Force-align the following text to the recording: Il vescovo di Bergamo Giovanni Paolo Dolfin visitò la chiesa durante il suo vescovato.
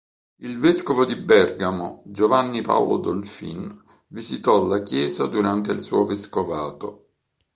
Il 0.39 0.57
vescovo 0.57 1.05
di 1.05 1.15
Bergamo 1.15 2.01
Giovanni 2.07 2.63
Paolo 2.63 2.97
Dolfin 2.97 3.83
visitò 4.07 4.65
la 4.65 4.81
chiesa 4.81 5.27
durante 5.27 5.69
il 5.69 5.83
suo 5.83 6.05
vescovato. 6.05 7.09